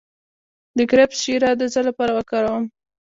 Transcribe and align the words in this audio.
د 0.77 0.79
کرفس 0.89 1.17
شیره 1.23 1.51
د 1.59 1.63
څه 1.73 1.79
لپاره 1.87 2.11
وکاروم؟ 2.17 2.63